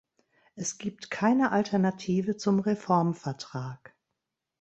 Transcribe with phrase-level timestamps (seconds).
[0.55, 3.95] Es gibt keine Alternative zum Reformvertrag.